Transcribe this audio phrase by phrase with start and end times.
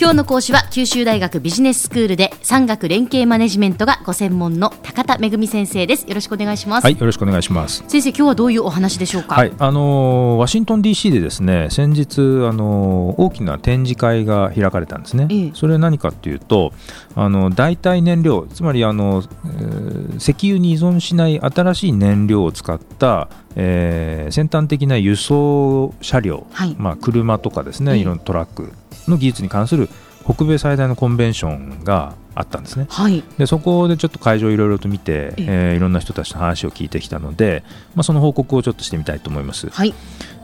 [0.00, 6.08] 今日の講師は九州大学ビジネススクールで産学連携マネジメントがご専門の高田恵先生です。
[6.08, 6.84] よろしくお願いします。
[6.84, 7.84] はいよろしくお願いします。
[7.86, 9.34] 先生今日はどういうお話でしょうか？
[9.34, 12.18] はいあのワシントン DC でですね先日
[12.48, 16.72] あの大きな展示会が開かれたんですね、ええ、それは何かというと
[17.14, 28.72] あの代替燃料つまりあの、えー、石油に依存しない新しい燃料を使ったえー、先端的な輸送車両、はい、まあ、車とかですね、いろんなトラック
[29.08, 29.88] の技術に関する
[30.24, 39.94] 北米最大のコンベンションがあったんですね、はい、でそこでちょっと会場いろいろと見て、えー、いろんな人たちの話を聞いてきたので、まあ、その報告をちょっとしてみたいと思います、はい、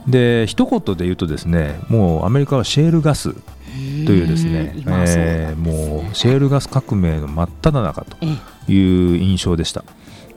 [0.07, 8.17] で一言で言うとですねもうアメリカはシェールガスというですね、えー、もうシェールガス革命の真っ只中と
[8.71, 9.83] いう印象でした。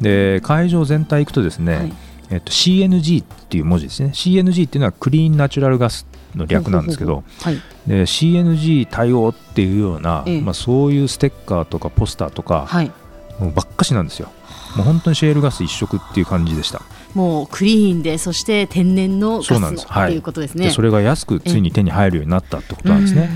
[0.00, 1.92] で会場全体行くとですね、はい
[2.30, 7.56] えっと、CNG っていう文字ですね CNG っていうのはクリーンナチュラルガスの略なんですけど、はい、
[7.86, 12.92] で CNG 対応っていうような、ええ、まあ、そういうステッカーとかポスターとか、はい、
[13.40, 14.30] もうばっかしなんですよ。
[14.76, 16.82] もう本当にシェールガス一色っていう感じでした。
[17.14, 20.70] もうクリーンでそして天然のガスのっていうことですね。
[20.70, 23.28] それが安くついに手に入るようになったってことなんですね。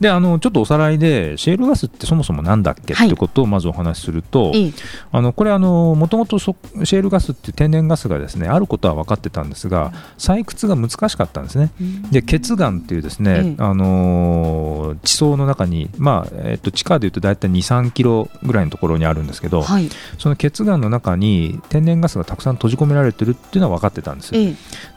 [0.00, 2.94] であのちょっとおさらいでシェールガスってそもそもなんだっけ？
[2.94, 4.74] ってことをまずお話しすると、はい、
[5.12, 11.70] あのこれもともとシェールガスっていう天然ガスがですねあることは分かってたんですが採掘が難しかったんですね。
[12.10, 24.32] で血岩っていうですね、あの地層の中に、まあえっと、地下でいうと大体2、3キロぐらいのところにあるんですけど、はい、その血岩の中に天然ガスがたくさん閉じ込められてるっていうのは分かってたんです。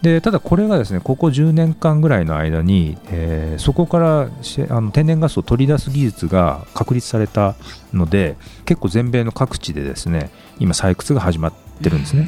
[0.02, 4.22] でただこれがですねここ10年間ぐらいの間に、えー、そこから
[4.70, 7.54] あの天然ガスを取り出す技術が確立された
[7.94, 11.54] ので結構全米の各地でですね今採掘が始まっ
[11.84, 12.28] てるんですね。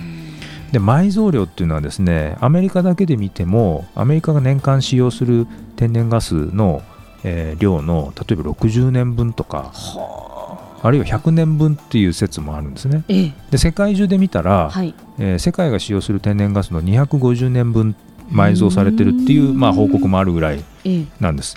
[0.71, 5.47] で埋蔵量っていうのはですねアメリカだけで見てもアメリカが年間使用する
[5.77, 6.83] 天然ガスの、
[7.23, 9.73] えー、量の例えば60年分とか
[10.83, 13.03] あるいは100年分っていう説もあるんですね。
[13.49, 17.95] で世界中で見たら、はい、えー、世界が使用する天然ガスの250年分
[18.31, 20.63] 埋蔵されてるっていうまあ、報告もあるぐらい
[21.19, 21.55] なんです。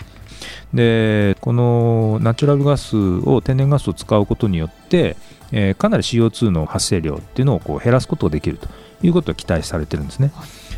[0.75, 5.17] でこのナチュラルガスを天然ガスを使うことによって、
[5.53, 8.69] えー、かなり CO2 の発生量っていうのをこう減らすことができると
[9.03, 10.33] いうことが期待されてるんですね。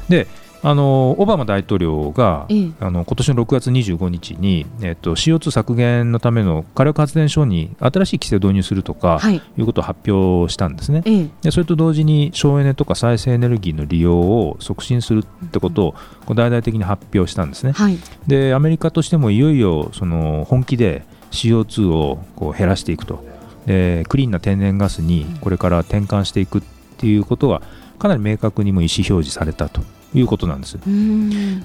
[0.09, 0.27] で
[0.67, 15.95] あのオバマ大統領が、ええ、あの今年の6月25日に、えっと、CO2 削減のための火力発電所に新しい規制を導入するとか、はい、いうことを発表したんですね、え、でそれと同時に省エネとか再生エネルギーの利用を促進するってことを、
[16.29, 23.23] うん、大々的に発表したんですね、はい、でアメリカとしてもいよいよその本気で CO2 をこう減らしていくと。
[23.67, 26.63] でクリーンな天然ガスにこれから転換していくっ
[26.99, 27.63] ていうことが
[27.99, 29.81] かなり明確にも意思表示されたと
[30.15, 30.79] いうことなんです。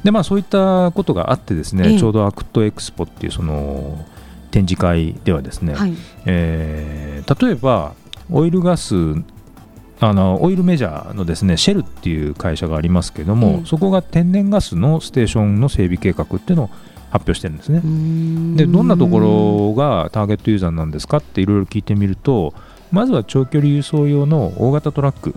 [0.03, 4.05] でまあそういったことがあってですね、ええ、ちょうど ACT Expo っていうその
[4.51, 5.93] 展示会ではですね、はい、
[6.25, 7.93] えー、例えば
[8.31, 8.95] オイルガス
[10.01, 16.69] あのオイルメジャーのですねシェルっていう会社がありますけども、そこが天然ガスのステーションの整備計画っていうのを
[17.11, 17.81] 発表してるんですね。
[18.55, 22.53] でどんなところがターゲットユーザーなんですかっていろいろ聞いてみると
[22.91, 25.35] まずは長距離輸送用の大型トラック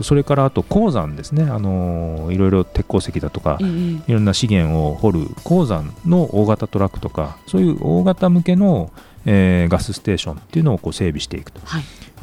[0.00, 8.90] とそれからあと鉱山ですね、あのいろいろ鉄鉱石だとか、いろんな資源を掘る鉱山の大型トラックとかそういう大型向けの、
[9.26, 11.60] えー、ガスステーションっていうのをこう整備していくと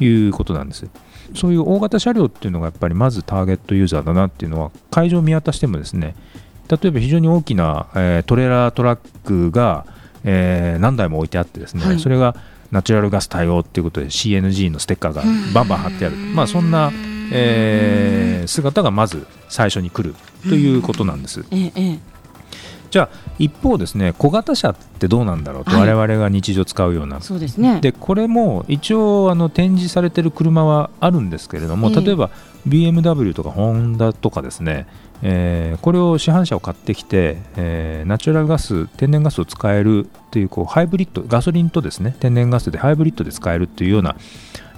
[0.00, 0.28] い。
[0.28, 0.84] うことなんです。
[0.84, 0.90] は
[1.34, 6.14] い、そういう大型車両っていうのがやっぱりまずターゲットユーザーだなっていうのは会場を見渡してもですね
[6.68, 9.86] 例えば非常に大きな、えー、トレーラートラックが、
[10.24, 12.36] えー、何台も置いてあってですね、はい、それが
[12.70, 15.22] ナチュラルガス対応っていうことで CNG のステッカーが
[15.54, 16.92] バンバン貼ってある、まあ、そんな
[17.32, 20.14] えー、姿がまず最初に来る
[20.48, 21.44] ということなんです。
[21.50, 21.98] ええ
[22.90, 27.20] じゃあ一方ですね小型車ってどうなんだろうと、我々が日常使うような。
[27.20, 27.80] そうですね。
[27.80, 32.30] でこれも一応あの展示されてる車はあるんですけれども、例えば
[32.66, 34.86] BMW とかホンダとかですね、
[35.22, 44.16] えー、これを市販車を買ってきて、えー、ナチュラルガス天然ガスを使えるというこうハイブリッドガソリンとですね天然ガスでハイブリッドで使えるというような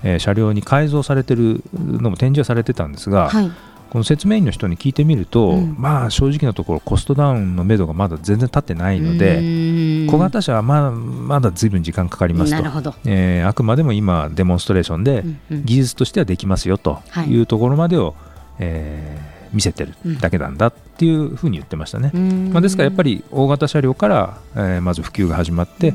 [0.03, 3.51] えー、車両に改造されてるのも展示はされてたんですが、はい、
[3.91, 17.37] この説明員の人に聞いてみると、うん、まあ正直なところコストダウンのめどがまだ全然立ってないので小型車はまだまだずいぶん時間かかりますと、えー、あくまでも今デモンストレーションで技術としてはできますよとい。
[17.41, 18.15] うところまでを、はい、
[18.61, 22.13] えー、見せてるだけなんだっていうふうに言ってましたね、
[22.53, 25.95] まあ、ですからやっぱり大型車両から、えー、まず普及が始まって、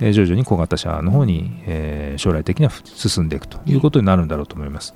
[0.00, 4.94] え徐々に小型車の方に、えー、将来的には進んでいくということになるんだろうと思います。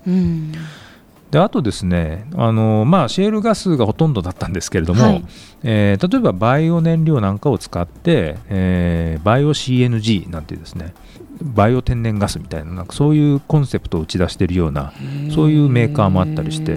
[1.31, 5.25] であとですねあの、まあ、シェールガスがほとんどだったんですけれども、はい、
[5.63, 10.93] えー、例えばバイオ燃料なんかを使って、えー、バイオ CNG なんてですね
[11.41, 14.93] バイオ天然ガスみたいななんかそういうコンセプトを打ち出しているような
[15.33, 16.75] そういうメーカーもあったりして。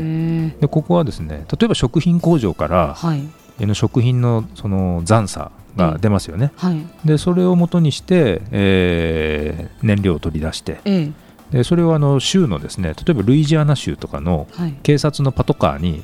[0.59, 11.11] でここはですね例えば食品工場から、はい、の食品のその残差が出ますよね、はい、でそれをもとにして、えー、燃料を取り出して、え
[11.51, 11.57] え。
[11.57, 14.47] でそれをあの州のですね例えばルイジアナ州とかの
[14.81, 16.01] 警察のパトカーに、はい、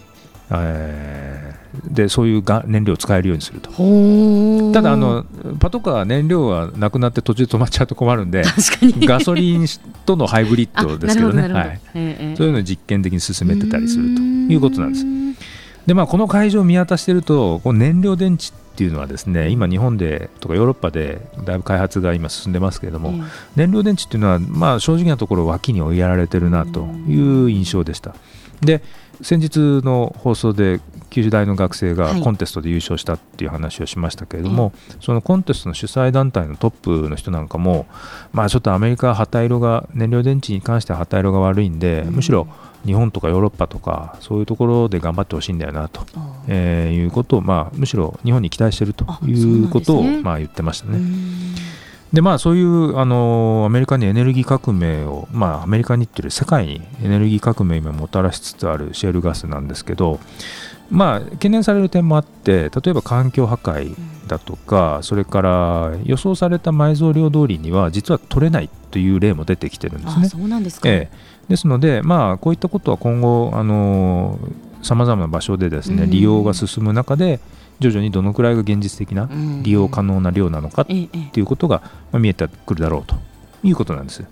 [0.50, 3.72] えー、でそういうが燃料を使えるようにすると。
[4.74, 5.26] ただあの
[5.60, 8.44] パトカー燃料がなくなって途中で止まっちゃうと困るんで
[9.08, 9.66] ガソリン
[10.06, 11.42] とのハイブリッドですけどね。
[11.52, 15.19] はい、えー、そういうのを実験的に進めてたりするということなんです。
[15.90, 23.24] でまあ、この会場を見渡しているとこの燃料電池っていうのはですね今、日本でとかヨーロッパでだいぶ開発が今進んでますけれども、うん、
[23.56, 28.14] 燃料電池っていうのは、まあ、正直なところ脇に追いやられてるなという印象でした。
[28.62, 28.82] で
[29.22, 30.80] 先日の放送で
[31.10, 37.88] 九州大の学生がコンテストで優勝したっていう話をしましたけれども、はい、そのコンテストの主催団体のトップの人なんかも、
[38.32, 42.48] まあ、ちょっとアメリカは旗色が燃料電池に関しては旗色が悪いんで、むしろ
[42.86, 46.06] 日本とかヨーロッパとかそういうところで頑張ってほしいんだよなと、
[46.48, 51.00] えー、いうことを、まあ、むしろ日本に期待しているということを、ね、まあ、言ってましたね。
[52.14, 60.20] でまあ、そういうあのアメリカにエネルギー革命を、まあ、アメリカにっていう世界にエネルギー革命をもたらしつつあるシェールガスなんですけど、
[60.90, 63.96] まあ、懸念される点もあって例えば環境破壊
[64.28, 70.30] だとか、うん、それから予想された埋蔵量通りには実は取れないという例も出てきてるんですね。
[70.30, 71.18] そうなんですか、ええ。
[71.48, 73.52] ですので、まあ、こういったことは今後
[74.82, 77.40] さまざまな場所でですね、利用が進む中で
[77.80, 79.30] 徐々にどのくらいが現実的な
[79.62, 81.82] 利用可能な量なのかっていうことが
[82.14, 83.16] 見えてくるだろうと
[83.64, 84.24] いうことなんです。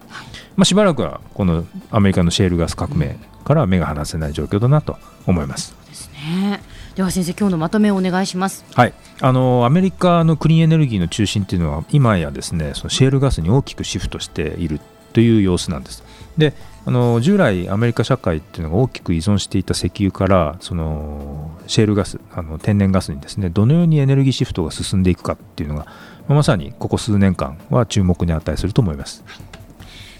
[0.55, 5.75] まあ、しばらくはこのアメリカのシェールガス革命から目が離せない状況だなと思います。
[5.87, 6.61] ですね。
[6.95, 8.65] では先生今日のまとめをお願いします。
[8.73, 8.93] はい。
[9.21, 14.81] あのアメリカのクリーンエネルギーの中心っていうのは今やですねそのシェールガスに大きくシフトしている
[15.13, 16.03] という様子なんです。
[16.37, 16.53] で
[16.85, 25.87] あの従来アメリカ社会っていうのが大きく依存していた石油からそのシェールガスあの天然ガスにですねどのようにエネルギーシフトが進んでいくかっていうのが
[26.29, 29.23] まさにここ数年間は注目に値すると思います。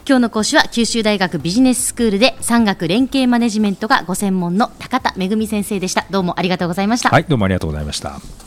[0.08, 8.47] 今日の講師は九州大学ビジネススクールで産学連携マネジメントがご専門の高田恵先生でしたどうもありがとうございましたはいどうもありがとうございました